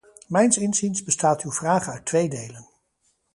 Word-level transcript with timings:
Mijns 0.27 0.57
inziens 0.57 1.03
bestaat 1.03 1.41
uw 1.41 1.51
vraag 1.51 1.87
uit 1.87 2.05
twee 2.05 2.29
delen. 2.29 2.67